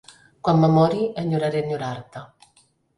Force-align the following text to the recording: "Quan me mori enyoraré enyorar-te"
"Quan 0.47 0.61
me 0.63 0.69
mori 0.79 1.03
enyoraré 1.25 1.63
enyorar-te" 1.69 2.29